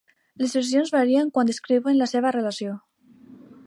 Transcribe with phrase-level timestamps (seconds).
[0.43, 2.79] Les versions varien quan descriuen la seva relació.